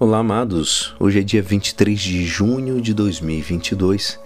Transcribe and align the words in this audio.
Olá, 0.00 0.18
amados. 0.18 0.96
Hoje 0.98 1.20
é 1.20 1.22
dia 1.22 1.42
23 1.42 2.00
de 2.00 2.24
junho 2.24 2.80
de 2.80 2.94
2022, 2.94 4.18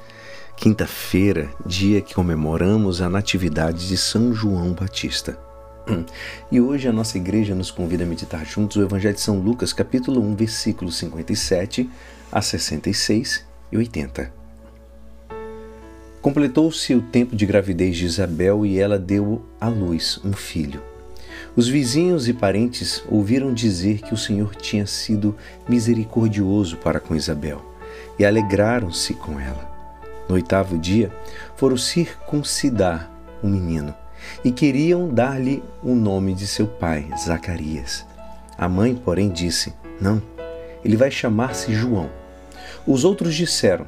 quinta-feira, 0.57 1.51
dia 1.67 2.01
que 2.01 2.15
comemoramos 2.15 3.03
a 3.03 3.11
Natividade 3.11 3.89
de 3.89 3.97
São 3.97 4.33
João 4.33 4.73
Batista. 4.73 5.37
E 6.51 6.61
hoje 6.61 6.89
a 6.89 6.93
nossa 6.93 7.19
igreja 7.19 7.55
nos 7.55 7.71
convida 7.71 8.05
a 8.05 8.07
meditar 8.07 8.47
juntos 8.47 8.77
o 8.77 8.83
Evangelho 8.83 9.17
de 9.17 9.21
São 9.21 9.41
Lucas, 9.41 9.73
capítulo 9.73 10.23
1, 10.23 10.37
versículos 10.37 10.97
57 10.97 11.91
a 12.31 12.41
66 12.41 13.45
e 13.71 13.77
80. 13.77 14.33
Completou-se 16.23 16.95
o 16.95 17.03
tempo 17.03 17.37
de 17.37 17.45
gravidez 17.45 17.97
de 17.97 18.07
Isabel 18.07 18.65
e 18.65 18.79
ela 18.79 18.99
deu 18.99 19.45
à 19.61 19.69
luz 19.69 20.21
um 20.25 20.33
filho. 20.33 20.81
Os 21.57 21.69
vizinhos 21.69 22.29
e 22.29 22.35
parentes 22.35 23.03
ouviram 23.09 23.55
dizer 23.55 24.03
que 24.03 24.13
o 24.13 24.17
Senhor 24.17 24.55
tinha 24.55 24.87
sido 24.87 25.35
misericordioso 25.67 26.77
para 26.77 27.01
com 27.01 27.17
Isabel 27.17 27.65
e 28.19 28.27
alegraram-se 28.27 29.15
com 29.15 29.41
ela. 29.41 29.75
No 30.29 30.35
oitavo 30.35 30.77
dia, 30.77 31.11
foram 31.57 31.79
circuncidar 31.79 33.11
o 33.43 33.47
menino 33.47 33.95
e 34.45 34.51
queriam 34.51 35.09
dar-lhe 35.09 35.63
o 35.83 35.95
nome 35.95 36.35
de 36.35 36.47
seu 36.47 36.67
pai, 36.67 37.09
Zacarias. 37.25 38.05
A 38.59 38.69
mãe, 38.69 38.95
porém, 38.95 39.31
disse: 39.31 39.73
Não, 39.99 40.21
ele 40.85 40.97
vai 40.97 41.11
chamar-se 41.11 41.73
João. 41.73 42.11
Os 42.87 43.03
outros 43.03 43.35
disseram: 43.35 43.87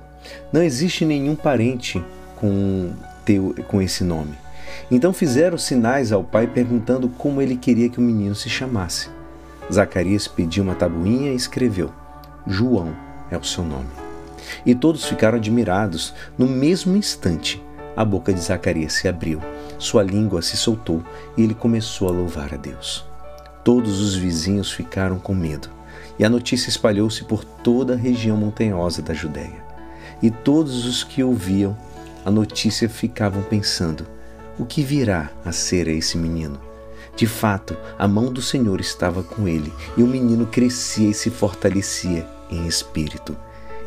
Não 0.51 0.63
existe 0.63 1.05
nenhum 1.05 1.35
parente 1.35 2.03
com, 2.37 2.93
teu, 3.27 3.55
com 3.69 3.83
esse 3.83 4.05
nome. 4.05 4.48
Então 4.91 5.13
fizeram 5.13 5.59
sinais 5.59 6.13
ao 6.13 6.25
pai 6.25 6.47
perguntando 6.47 7.09
como 7.09 7.43
ele 7.43 7.57
queria 7.57 7.89
que 7.89 7.99
o 7.99 8.03
menino 8.03 8.35
se 8.35 8.49
chamasse. 8.49 9.09
Zacarias 9.73 10.27
pediu 10.27 10.65
uma 10.65 10.75
tabuinha 10.75 11.33
e 11.33 11.37
escreveu: 11.37 11.91
João 12.47 12.95
é 13.31 13.37
o 13.37 13.45
seu 13.45 13.65
nome. 13.65 13.89
E 14.65 14.75
todos 14.75 15.05
ficaram 15.05 15.37
admirados. 15.37 16.15
No 16.37 16.47
mesmo 16.47 16.97
instante, 16.97 17.63
a 17.97 18.05
boca 18.05 18.33
de 18.33 18.41
Zacarias 18.41 18.95
se 18.95 19.09
abriu, 19.09 19.41
sua 19.79 20.03
língua 20.03 20.41
se 20.41 20.57
soltou 20.57 21.03
e 21.37 21.43
ele 21.43 21.55
começou 21.55 22.09
a 22.09 22.13
louvar 22.13 22.55
a 22.55 22.57
Deus. 22.57 23.05
Todos 23.65 24.01
os 24.01 24.15
vizinhos 24.15 24.73
ficaram 24.73 25.19
com 25.19 25.35
medo, 25.35 25.69
e 26.19 26.25
a 26.25 26.31
notícia 26.31 26.71
espalhou-se 26.71 27.25
por 27.25 27.45
toda 27.45 27.95
a 27.95 27.97
região 27.97 28.37
montanhosa 28.37 29.03
da 29.03 29.13
Judéia. 29.13 29.67
E 30.23 30.31
todos 30.31 30.87
os 30.87 31.05
que 31.05 31.23
ouviam 31.23 31.77
a 32.25 32.31
notícia 32.31 32.89
ficavam 32.89 33.43
pensando: 33.43 34.07
o 34.59 34.67
que 34.67 34.83
virá 34.83 35.31
a 35.45 35.53
ser 35.53 35.87
esse 35.87 36.19
menino? 36.19 36.61
De 37.15 37.27
fato, 37.27 37.77
a 37.99 38.07
mão 38.09 38.33
do 38.33 38.43
Senhor 38.43 38.81
estava 38.81 39.23
com 39.23 39.47
ele, 39.49 39.73
e 39.97 40.03
o 40.03 40.07
menino 40.07 40.47
crescia 40.47 41.11
e 41.11 41.15
se 41.15 41.31
fortalecia 41.31 42.27
em 42.51 42.67
espírito. 42.67 43.37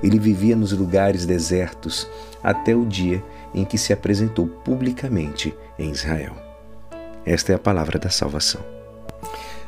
Ele 0.02 0.18
vivia 0.18 0.56
nos 0.56 0.72
lugares 0.72 1.26
desertos 1.26 2.08
até 2.42 2.76
o 2.76 2.86
dia 2.86 3.24
em 3.54 3.64
que 3.66 3.78
se 3.78 3.94
apresentou 3.94 4.48
publicamente 4.48 5.54
em 5.78 5.92
Israel. 5.92 6.36
Esta 7.26 7.52
é 7.52 7.56
a 7.56 7.60
palavra 7.60 8.00
da 8.00 8.10
salvação. 8.10 8.62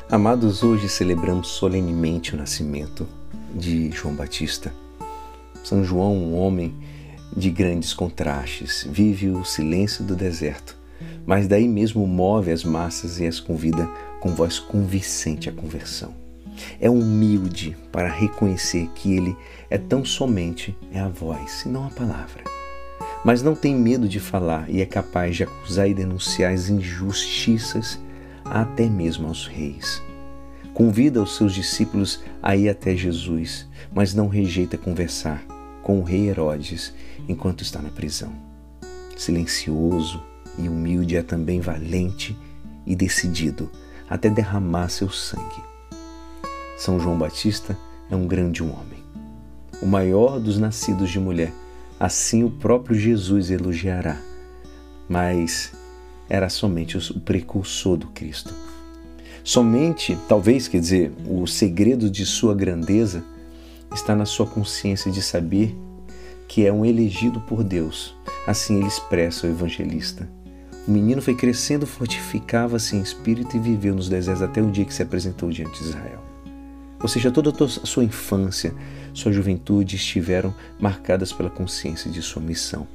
Amados, 0.10 0.64
hoje 0.64 0.90
celebramos 0.90 1.50
solenemente 1.50 2.34
o 2.34 2.38
nascimento 2.38 3.08
de 3.54 3.92
João 3.92 4.16
Batista. 4.16 4.74
São 5.64 5.84
João, 5.84 6.16
um 6.16 6.36
homem 6.36 6.74
de 7.36 7.50
grandes 7.50 7.94
contrastes, 7.94 8.86
vive 8.90 9.30
o 9.30 9.44
silêncio 9.44 10.04
do 10.04 10.16
deserto 10.16 10.83
mas 11.26 11.48
daí 11.48 11.68
mesmo 11.68 12.06
move 12.06 12.52
as 12.52 12.64
massas 12.64 13.20
e 13.20 13.26
as 13.26 13.40
convida 13.40 13.88
com 14.20 14.30
voz 14.30 14.60
convincente 14.60 15.50
à 15.50 15.52
conversão. 15.52 16.14
É 16.80 16.90
humilde 16.90 17.76
para 17.92 18.10
reconhecer 18.10 18.90
que 18.96 19.14
ele 19.16 19.36
é 19.70 19.78
tão 19.78 20.06
somente 20.06 20.76
é 20.92 21.00
a 21.00 21.08
voz 21.08 21.64
e 21.64 21.70
não 21.70 21.88
a 21.88 21.90
palavra. 21.90 22.44
Mas 23.26 23.42
não 23.42 23.56
tem 23.56 23.76
medo 23.76 24.08
de 24.08 24.20
falar 24.20 24.70
e 24.70 24.82
é 24.82 24.86
capaz 24.86 25.36
de 25.36 25.44
acusar 25.44 25.90
e 25.90 25.94
denunciar 25.94 26.54
as 26.54 26.70
injustiças 26.70 28.00
até 28.44 28.88
mesmo 28.88 29.28
aos 29.28 29.48
reis. 29.48 30.02
Convida 30.74 31.22
os 31.22 31.38
seus 31.38 31.54
discípulos 31.54 32.24
a 32.42 32.56
ir 32.56 32.68
até 32.68 32.96
Jesus, 32.96 33.68
mas 33.94 34.14
não 34.14 34.28
rejeita 34.28 34.78
conversar 34.78 35.44
com 35.82 36.00
o 36.00 36.04
rei 36.04 36.30
Herodes 36.30 36.94
enquanto 37.28 37.62
está 37.62 37.82
na 37.82 37.90
prisão. 37.90 38.34
Silencioso, 39.16 40.22
e 40.58 40.70
humilde 40.70 41.16
é 41.16 41.24
também 41.24 41.60
valente 41.60 42.38
e 42.86 42.96
decidido 42.96 43.70
até 44.10 44.30
derramar 44.30 44.90
seu 44.90 45.10
sangue. 45.10 45.64
São 46.78 47.00
João 47.00 47.18
Batista 47.18 47.78
é 48.10 48.16
um 48.16 48.28
grande 48.28 48.62
homem, 48.62 49.04
o 49.82 49.86
maior 49.86 50.40
dos 50.40 50.58
nascidos 50.60 51.10
de 51.10 51.20
mulher. 51.20 51.54
Assim 52.00 52.44
o 52.44 52.50
próprio 52.50 53.00
Jesus 53.00 53.50
elogiará, 53.50 54.20
mas 55.08 55.72
era 56.30 56.50
somente 56.50 56.98
o 56.98 57.20
precursor 57.20 57.98
do 57.98 58.08
Cristo. 58.08 58.54
Somente, 59.44 60.18
talvez, 60.28 60.68
quer 60.68 60.80
dizer, 60.80 61.12
o 61.28 61.46
segredo 61.46 62.10
de 62.10 62.26
sua 62.26 62.56
grandeza 62.56 63.24
está 63.94 64.16
na 64.16 64.26
sua 64.26 64.48
consciência 64.48 65.12
de 65.12 65.22
saber 65.22 65.76
que 66.48 66.66
é 66.66 66.72
um 66.72 66.86
elegido 66.86 67.40
por 67.42 67.64
Deus. 67.64 68.16
Assim 68.48 68.78
ele 68.78 68.88
expressa 68.88 69.48
o 69.48 69.50
evangelista. 69.50 70.28
O 70.86 70.92
menino 70.92 71.22
foi 71.22 71.34
crescendo, 71.34 71.88
fortificava-se 71.88 72.96
em 72.96 73.02
espírito 73.02 73.56
e 73.56 73.60
viveu 73.60 73.96
nos 73.96 74.10
desertos 74.10 74.44
até 74.44 74.62
o 74.62 74.70
dia 74.70 74.84
que 74.84 74.94
se 74.94 75.02
apresentou 75.02 75.50
diante 75.50 75.82
de 75.82 75.90
Israel. 75.90 76.22
Ou 77.02 77.08
seja, 77.08 77.32
toda 77.32 77.52
a 77.52 77.68
sua 77.68 78.04
infância, 78.04 78.74
sua 79.14 79.32
juventude 79.32 79.96
estiveram 79.96 80.54
marcadas 80.80 81.32
pela 81.32 81.50
consciência 81.50 82.12
de 82.12 82.22
sua 82.22 82.42
missão, 82.42 82.88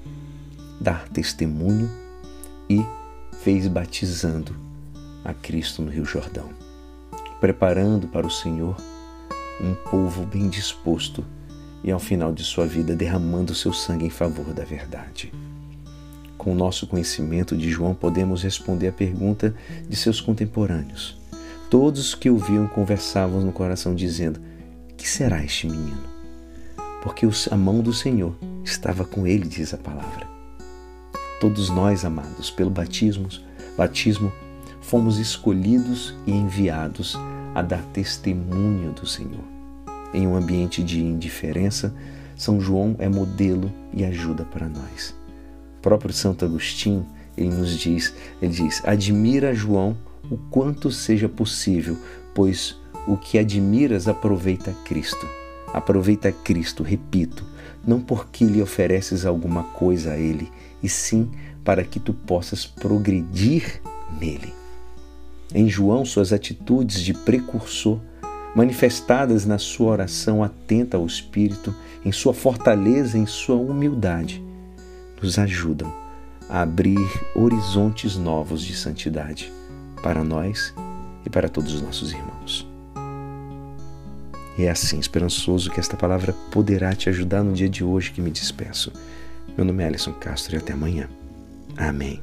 dar 0.81 1.09
testemunho 1.09 1.91
e 2.69 2.85
fez 3.43 3.67
batizando 3.67 4.55
a 5.25 5.33
Cristo 5.33 5.83
no 5.83 5.91
Rio 5.91 6.05
Jordão, 6.05 6.51
preparando 7.41 8.07
para 8.09 8.27
o 8.27 8.31
Senhor 8.31 8.77
um 9.61 9.75
povo 9.91 10.25
bem 10.25 10.49
disposto 10.49 11.25
e 11.83 11.91
ao 11.91 11.99
final 11.99 12.33
de 12.33 12.45
sua 12.45 12.67
vida 12.67 12.95
derramando 12.95 13.55
seu 13.55 13.73
sangue 13.73 14.05
em 14.05 14.11
favor 14.11 14.53
da 14.53 14.65
verdade. 14.65 15.33
Com 16.39 16.53
o 16.53 16.55
nosso 16.55 16.87
conhecimento 16.87 17.57
de 17.57 17.69
João, 17.69 17.93
podemos 17.93 18.45
responder 18.45 18.87
a 18.87 18.93
pergunta 18.93 19.53
de 19.89 19.97
seus 19.97 20.21
contemporâneos. 20.21 21.19
Todos 21.69 22.15
que 22.15 22.31
o 22.31 22.39
viam 22.39 22.69
conversavam 22.69 23.41
no 23.41 23.51
coração, 23.51 23.93
dizendo: 23.93 24.41
Que 24.97 25.07
será 25.07 25.45
este 25.45 25.67
menino? 25.67 25.99
Porque 27.03 27.29
a 27.51 27.57
mão 27.57 27.81
do 27.81 27.93
Senhor 27.93 28.37
estava 28.65 29.05
com 29.05 29.27
ele, 29.27 29.49
diz 29.49 29.75
a 29.75 29.77
palavra. 29.77 30.29
Todos 31.41 31.69
nós, 31.71 32.05
amados, 32.05 32.51
pelo 32.51 32.71
batismo, 32.71 33.29
batismo, 33.77 34.33
fomos 34.81 35.19
escolhidos 35.19 36.15
e 36.25 36.31
enviados 36.31 37.17
a 37.55 37.63
dar 37.63 37.83
testemunho 37.93 38.93
do 38.93 39.07
Senhor. 39.07 39.45
Em 40.15 40.27
um 40.27 40.37
ambiente 40.37 40.85
de 40.85 41.01
indiferença, 41.01 41.93
São 42.37 42.61
João 42.61 42.95
é 42.99 43.09
modelo 43.09 43.73
e 43.93 44.05
ajuda 44.05 44.45
para 44.45 44.69
nós 44.69 45.19
próprio 45.81 46.13
Santo 46.13 46.45
Agostinho, 46.45 47.07
ele 47.37 47.51
nos 47.51 47.79
diz, 47.79 48.15
ele 48.43 48.53
diz: 48.53 48.83
"Admira 48.85 49.55
João 49.55 49.97
o 50.31 50.37
quanto 50.37 50.91
seja 50.91 51.29
possível, 51.29 51.97
pois 52.35 52.77
o 53.07 53.17
que 53.17 53.39
admiras 53.39 54.09
aproveita 54.09 54.75
Cristo. 54.85 55.27
Aproveita 55.73 56.33
Cristo, 56.33 56.83
repito, 56.83 57.45
não 57.87 58.01
porque 58.01 58.45
lhe 58.45 58.61
ofereces 58.61 59.25
alguma 59.25 59.63
coisa 59.63 60.13
a 60.13 60.19
ele, 60.19 60.51
e 60.83 60.89
sim 60.89 61.31
para 61.65 61.85
que 61.85 62.01
tu 62.01 62.13
possas 62.13 62.67
progredir 62.67 63.81
nele." 64.21 64.53
Em 65.55 65.69
João, 65.69 66.05
suas 66.05 66.33
atitudes 66.33 67.01
de 67.01 67.15
precursor 67.15 67.99
manifestadas 68.55 69.47
na 69.47 69.57
sua 69.57 69.93
oração 69.93 70.43
atenta 70.43 70.97
ao 70.97 71.07
Espírito, 71.07 71.75
em 72.05 72.13
sua 72.13 72.35
fortaleza, 72.35 73.17
em 73.17 73.25
sua 73.25 73.57
humildade, 73.57 74.43
nos 75.23 75.39
ajudam 75.39 75.93
a 76.49 76.63
abrir 76.63 76.99
horizontes 77.35 78.17
novos 78.17 78.63
de 78.63 78.75
santidade 78.75 79.53
para 80.03 80.25
nós 80.25 80.75
e 81.25 81.31
para 81.31 81.49
todos 81.49 81.75
os 81.75 81.83
nossos 81.83 82.13
irmãos. 82.13 82.67
E 84.57 84.65
é 84.65 84.71
assim, 84.71 84.99
esperançoso, 84.99 85.71
que 85.71 85.79
esta 85.79 85.97
palavra 85.97 86.33
poderá 86.51 86.93
te 86.95 87.09
ajudar 87.09 87.45
no 87.45 87.53
dia 87.53 87.69
de 87.69 87.85
hoje 87.85 88.11
que 88.11 88.21
me 88.21 88.31
despeço. 88.31 88.93
Meu 89.57 89.65
nome 89.65 89.85
é 89.85 89.87
Alisson 89.87 90.13
Castro 90.13 90.57
e 90.57 90.59
até 90.59 90.73
amanhã. 90.73 91.09
Amém. 91.77 92.21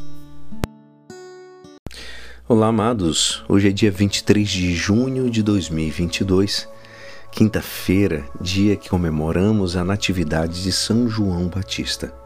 Olá, 2.47 2.67
amados. 2.67 3.43
Hoje 3.47 3.69
é 3.69 3.71
dia 3.71 3.89
23 3.89 4.47
de 4.47 4.73
junho 4.73 5.29
de 5.29 5.41
2022, 5.41 6.67
quinta-feira, 7.31 8.25
dia 8.41 8.75
que 8.75 8.89
comemoramos 8.89 9.75
a 9.77 9.83
Natividade 9.83 10.61
de 10.61 10.71
São 10.71 11.09
João 11.09 11.47
Batista. 11.47 12.24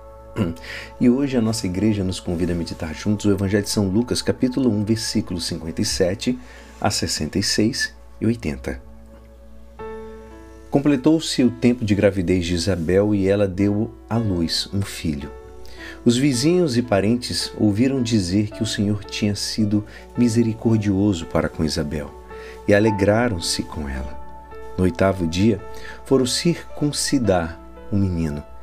E 0.99 1.09
hoje 1.09 1.37
a 1.37 1.41
nossa 1.41 1.65
igreja 1.65 2.03
nos 2.03 2.19
convida 2.19 2.53
a 2.53 2.55
meditar 2.55 2.93
juntos 2.93 3.25
o 3.25 3.31
Evangelho 3.31 3.63
de 3.63 3.69
São 3.69 3.87
Lucas, 3.87 4.21
capítulo 4.21 4.69
1, 4.69 4.83
versículos 4.83 5.45
57 5.45 6.37
a 6.79 6.89
66 6.89 7.93
e 8.19 8.25
80. 8.25 8.81
Completou-se 10.69 11.43
o 11.43 11.49
tempo 11.49 11.83
de 11.83 11.95
gravidez 11.95 12.45
de 12.45 12.53
Isabel 12.53 13.15
e 13.15 13.27
ela 13.27 13.47
deu 13.47 13.91
à 14.09 14.17
luz 14.17 14.69
um 14.73 14.81
filho. 14.81 15.31
Os 16.05 16.15
vizinhos 16.15 16.77
e 16.77 16.81
parentes 16.81 17.51
ouviram 17.57 18.01
dizer 18.01 18.49
que 18.51 18.61
o 18.61 18.67
Senhor 18.67 19.03
tinha 19.03 19.35
sido 19.35 19.83
misericordioso 20.17 21.25
para 21.25 21.49
com 21.49 21.63
Isabel 21.63 22.13
e 22.67 22.73
alegraram-se 22.73 23.63
com 23.63 23.89
ela. 23.89 24.19
No 24.77 24.83
oitavo 24.83 25.27
dia, 25.27 25.59
foram 26.05 26.25
circuncidar 26.25 27.59
o 27.91 27.97
menino 27.97 28.43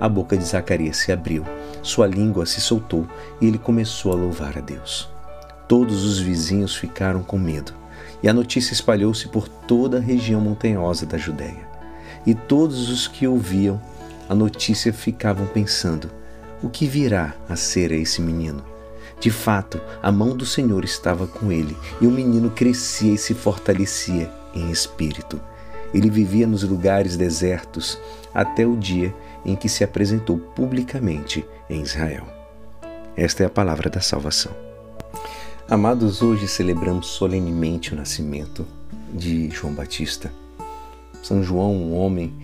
a 0.00 0.08
boca 0.08 0.36
de 0.36 0.44
Zacarias 0.44 0.98
se 0.98 1.12
abriu, 1.12 1.44
sua 1.82 2.06
língua 2.06 2.46
se 2.46 2.60
soltou 2.60 3.06
e 3.40 3.46
ele 3.46 3.58
começou 3.58 4.12
a 4.12 4.16
louvar 4.16 4.58
a 4.58 4.60
Deus. 4.60 5.08
Todos 5.68 6.04
os 6.04 6.18
vizinhos 6.18 6.76
ficaram 6.76 7.22
com 7.22 7.38
medo, 7.38 7.72
e 8.22 8.28
a 8.28 8.32
notícia 8.32 8.72
espalhou-se 8.72 9.28
por 9.28 9.48
toda 9.48 9.98
a 9.98 10.00
região 10.00 10.40
montanhosa 10.40 11.04
da 11.06 11.18
Judéia. 11.18 11.66
E 12.24 12.34
todos 12.34 12.88
os 12.88 13.08
que 13.08 13.26
ouviam 13.26 13.80
a 14.28 14.34
notícia 14.34 14.92
ficavam 14.92 15.46
pensando: 15.46 16.10
o 16.62 16.68
que 16.68 16.86
virá 16.86 17.34
a 17.48 17.56
ser 17.56 17.92
a 17.92 17.96
esse 17.96 18.20
menino? 18.20 18.64
De 19.18 19.30
fato, 19.30 19.80
a 20.02 20.12
mão 20.12 20.36
do 20.36 20.44
Senhor 20.44 20.84
estava 20.84 21.26
com 21.26 21.50
ele, 21.50 21.76
e 22.00 22.06
o 22.06 22.10
menino 22.10 22.50
crescia 22.50 23.14
e 23.14 23.18
se 23.18 23.34
fortalecia 23.34 24.30
em 24.54 24.70
espírito. 24.70 25.40
Ele 25.94 26.10
vivia 26.10 26.46
nos 26.46 26.62
lugares 26.62 27.16
desertos 27.16 27.98
até 28.34 28.66
o 28.66 28.76
dia 28.76 29.14
em 29.46 29.54
que 29.54 29.68
se 29.68 29.84
apresentou 29.84 30.36
publicamente 30.36 31.46
em 31.70 31.80
Israel. 31.80 32.26
Esta 33.16 33.44
é 33.44 33.46
a 33.46 33.50
palavra 33.50 33.88
da 33.88 34.00
salvação. 34.00 34.52
Amados, 35.70 36.20
hoje 36.20 36.48
celebramos 36.48 37.06
solenemente 37.06 37.94
o 37.94 37.96
nascimento 37.96 38.66
de 39.14 39.48
João 39.50 39.72
Batista. 39.72 40.32
São 41.22 41.42
João, 41.42 41.74
um 41.74 41.96
homem 41.96 42.34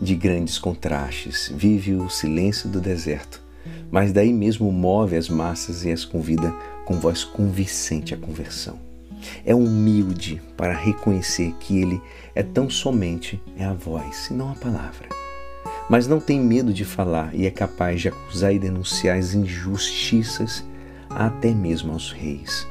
de 0.00 0.14
grandes 0.14 0.58
contrastes, 0.58 1.50
vive 1.54 1.94
o 1.94 2.08
silêncio 2.08 2.68
do 2.68 2.80
deserto, 2.80 3.42
mas 3.90 4.12
daí 4.12 4.32
mesmo 4.32 4.70
move 4.70 5.16
as 5.16 5.28
massas 5.28 5.84
e 5.84 5.90
as 5.90 6.04
convida 6.04 6.50
com 6.84 6.98
voz 6.98 7.24
convincente 7.24 8.14
à 8.14 8.16
conversão. 8.16 8.78
É 9.44 9.54
humilde 9.54 10.42
para 10.56 10.74
reconhecer 10.74 11.52
que 11.60 11.80
ele 11.80 12.00
é 12.34 12.42
tão 12.42 12.68
somente 12.68 13.40
é 13.56 13.64
a 13.64 13.72
voz 13.72 14.28
e 14.30 14.34
não 14.34 14.50
a 14.50 14.54
palavra. 14.54 15.21
Mas 15.92 16.08
não 16.08 16.18
tem 16.18 16.40
medo 16.40 16.72
de 16.72 16.86
falar 16.86 17.34
e 17.34 17.44
é 17.44 17.50
capaz 17.50 18.00
de 18.00 18.08
acusar 18.08 18.54
e 18.54 18.58
denunciar 18.58 19.18
as 19.18 19.34
injustiças 19.34 20.64
até 21.10 21.50
mesmo 21.50 21.92
aos 21.92 22.10
reis. 22.10 22.66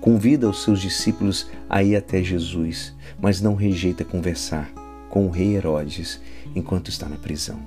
Convida 0.00 0.48
os 0.48 0.62
seus 0.62 0.80
discípulos 0.80 1.50
a 1.68 1.82
ir 1.82 1.96
até 1.96 2.22
Jesus, 2.22 2.94
mas 3.20 3.40
não 3.40 3.56
rejeita 3.56 4.04
conversar 4.04 4.70
com 5.10 5.26
o 5.26 5.30
rei 5.30 5.56
Herodes 5.56 6.20
enquanto 6.54 6.90
está 6.90 7.08
na 7.08 7.16
prisão. 7.16 7.58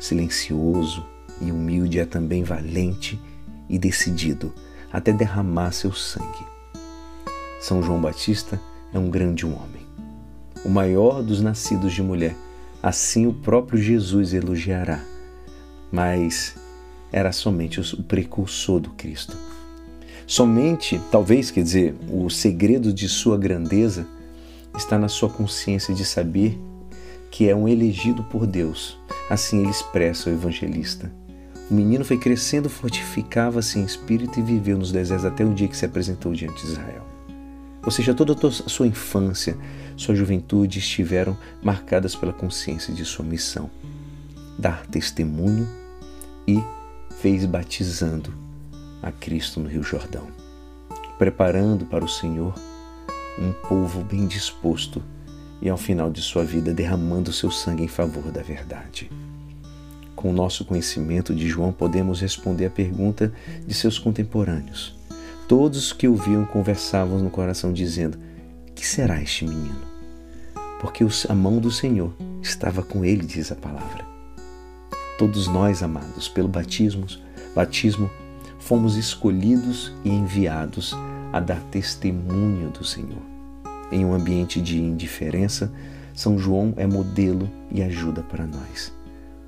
Silencioso 0.00 1.06
e 1.40 1.52
humilde 1.52 2.00
é 2.00 2.04
também 2.04 2.42
valente 2.42 3.16
e 3.68 3.78
decidido 3.78 4.52
até 4.92 5.12
derramar 5.12 5.70
seu 5.70 5.92
sangue. 5.92 6.44
São 7.60 7.80
João 7.80 8.00
Batista 8.00 8.60
é 8.92 8.98
um 8.98 9.08
grande 9.08 9.46
homem, 9.46 9.86
o 10.64 10.68
maior 10.68 11.22
dos 11.22 11.40
nascidos 11.40 11.92
de 11.92 12.02
mulher. 12.02 12.34
Assim 12.82 13.26
o 13.26 13.32
próprio 13.32 13.80
Jesus 13.80 14.32
elogiará, 14.32 15.04
mas 15.92 16.54
era 17.12 17.30
somente 17.30 17.80
o 17.80 18.02
precursor 18.02 18.80
do 18.80 18.90
Cristo. 18.90 19.36
Somente, 20.26 21.00
talvez, 21.10 21.50
quer 21.50 21.62
dizer, 21.62 21.94
o 22.08 22.30
segredo 22.30 22.92
de 22.92 23.08
sua 23.08 23.36
grandeza 23.36 24.06
está 24.76 24.98
na 24.98 25.08
sua 25.08 25.28
consciência 25.28 25.92
de 25.92 26.04
saber 26.04 26.58
que 27.30 27.48
é 27.48 27.54
um 27.54 27.68
elegido 27.68 28.22
por 28.24 28.46
Deus. 28.46 28.96
Assim 29.28 29.60
ele 29.60 29.70
expressa 29.70 30.30
o 30.30 30.32
evangelista. 30.32 31.12
O 31.70 31.74
menino 31.74 32.04
foi 32.04 32.16
crescendo, 32.16 32.70
fortificava-se 32.70 33.78
em 33.78 33.84
espírito 33.84 34.40
e 34.40 34.42
viveu 34.42 34.78
nos 34.78 34.90
desertos 34.90 35.26
até 35.26 35.44
o 35.44 35.52
dia 35.52 35.68
que 35.68 35.76
se 35.76 35.84
apresentou 35.84 36.32
diante 36.32 36.64
de 36.64 36.72
Israel. 36.72 37.09
Ou 37.84 37.90
seja, 37.90 38.14
toda 38.14 38.34
a 38.34 38.50
sua 38.50 38.86
infância, 38.86 39.56
sua 39.96 40.14
juventude 40.14 40.78
estiveram 40.78 41.36
marcadas 41.62 42.14
pela 42.14 42.32
consciência 42.32 42.92
de 42.92 43.04
sua 43.04 43.24
missão, 43.24 43.70
dar 44.58 44.86
testemunho 44.86 45.68
e 46.46 46.62
fez 47.20 47.44
batizando 47.46 48.32
a 49.02 49.10
Cristo 49.10 49.60
no 49.60 49.68
Rio 49.68 49.82
Jordão, 49.82 50.28
preparando 51.18 51.86
para 51.86 52.04
o 52.04 52.08
Senhor 52.08 52.54
um 53.38 53.52
povo 53.52 54.04
bem 54.04 54.26
disposto 54.26 55.02
e 55.62 55.68
ao 55.68 55.76
final 55.76 56.10
de 56.10 56.20
sua 56.20 56.44
vida 56.44 56.72
derramando 56.72 57.32
seu 57.32 57.50
sangue 57.50 57.84
em 57.84 57.88
favor 57.88 58.30
da 58.30 58.42
verdade. 58.42 59.10
Com 60.14 60.30
o 60.30 60.34
nosso 60.34 60.66
conhecimento 60.66 61.34
de 61.34 61.48
João, 61.48 61.72
podemos 61.72 62.20
responder 62.20 62.66
a 62.66 62.70
pergunta 62.70 63.32
de 63.66 63.72
seus 63.72 63.98
contemporâneos. 63.98 64.99
Todos 65.50 65.92
que 65.92 66.06
o 66.06 66.14
viam 66.14 66.44
conversavam 66.44 67.18
no 67.18 67.28
coração, 67.28 67.72
dizendo: 67.72 68.16
Que 68.72 68.86
será 68.86 69.20
este 69.20 69.44
menino? 69.44 69.80
Porque 70.80 71.04
a 71.28 71.34
mão 71.34 71.58
do 71.58 71.72
Senhor 71.72 72.14
estava 72.40 72.84
com 72.84 73.04
ele, 73.04 73.26
diz 73.26 73.50
a 73.50 73.56
palavra. 73.56 74.06
Todos 75.18 75.48
nós, 75.48 75.82
amados, 75.82 76.28
pelo 76.28 76.46
batismo, 76.46 77.04
batismo, 77.52 78.08
fomos 78.60 78.94
escolhidos 78.94 79.92
e 80.04 80.10
enviados 80.10 80.94
a 81.32 81.40
dar 81.40 81.60
testemunho 81.64 82.70
do 82.70 82.84
Senhor. 82.84 83.22
Em 83.90 84.04
um 84.04 84.14
ambiente 84.14 84.60
de 84.60 84.80
indiferença, 84.80 85.72
São 86.14 86.38
João 86.38 86.74
é 86.76 86.86
modelo 86.86 87.50
e 87.72 87.82
ajuda 87.82 88.22
para 88.22 88.46
nós. 88.46 88.92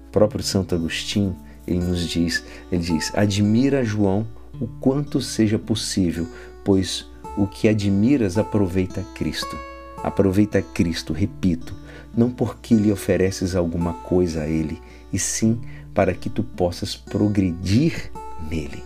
O 0.08 0.10
próprio 0.10 0.42
Santo 0.42 0.74
Agostinho, 0.74 1.36
ele 1.64 1.78
nos 1.78 2.08
diz, 2.08 2.42
ele 2.72 2.82
diz: 2.82 3.12
"Admira 3.14 3.84
João 3.84 4.26
o 4.60 4.66
quanto 4.66 5.20
seja 5.20 5.58
possível, 5.58 6.26
pois 6.64 7.06
o 7.36 7.46
que 7.46 7.68
admiras 7.68 8.38
aproveita 8.38 9.02
Cristo. 9.14 9.56
Aproveita 10.02 10.60
Cristo, 10.60 11.12
repito, 11.12 11.74
não 12.16 12.30
porque 12.30 12.74
lhe 12.74 12.92
ofereces 12.92 13.54
alguma 13.54 13.94
coisa 13.94 14.42
a 14.42 14.48
ele, 14.48 14.80
e 15.12 15.18
sim 15.18 15.60
para 15.94 16.14
que 16.14 16.28
tu 16.28 16.42
possas 16.42 16.94
progredir 16.94 18.10
nele." 18.50 18.82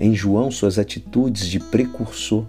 Em 0.00 0.14
João, 0.14 0.50
suas 0.50 0.78
atitudes 0.78 1.46
de 1.46 1.58
precursor, 1.58 2.44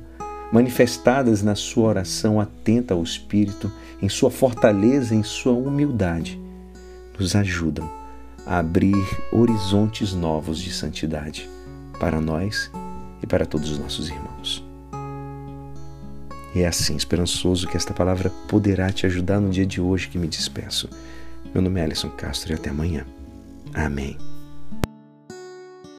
manifestadas 0.52 1.42
na 1.42 1.56
sua 1.56 1.90
oração 1.90 2.40
atenta 2.40 2.94
ao 2.94 3.04
Espírito, 3.04 3.72
em 4.02 4.10
sua 4.10 4.32
fortaleza, 4.32 5.16
em 5.16 5.24
sua 5.24 5.54
humildade, 5.54 6.40
nos 7.18 7.36
ajudam 7.36 7.90
a 8.46 8.60
abrir 8.60 8.96
horizontes 9.32 10.14
novos 10.14 10.60
de 10.60 10.72
santidade 10.72 11.48
para 12.00 12.22
nós 12.22 12.72
e 13.22 13.28
para 13.28 13.46
todos 13.46 13.70
os 13.70 13.78
nossos 13.78 14.10
irmãos. 14.10 14.64
E 16.56 16.62
é 16.62 16.68
assim, 16.68 16.96
esperançoso, 16.96 17.68
que 17.68 17.78
esta 17.78 17.94
palavra 17.94 18.32
poderá 18.48 18.92
te 18.92 19.06
ajudar 19.06 19.40
no 19.40 19.50
dia 19.50 19.66
de 19.66 19.80
hoje 19.80 20.08
que 20.08 20.18
me 20.18 20.28
despeço. 20.28 20.90
Meu 21.54 21.62
nome 21.62 21.80
é 21.80 21.84
Alisson 21.84 22.10
Castro 22.10 22.54
e 22.54 22.56
até 22.56 22.70
amanhã. 22.70 23.06
Amém. 23.74 24.18